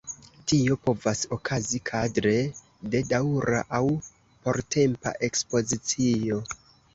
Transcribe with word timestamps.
Tio 0.51 0.75
povas 0.85 1.19
okazi 1.35 1.81
kadre 1.89 2.31
de 2.95 3.01
daŭra 3.11 3.61
aŭ 3.81 3.83
portempa 4.49 5.15
ekspozicio. 5.29 6.41